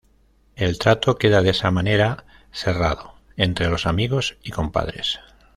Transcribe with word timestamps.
El 0.55 0.79
trato 0.79 1.19
queda 1.19 1.43
de 1.43 1.51
esa 1.51 1.69
manera 1.69 2.25
"cerrado" 2.51 3.13
entre 3.37 3.67
los 3.69 3.85
amigos 3.85 4.39
y 4.41 4.49
compadres. 4.49 5.19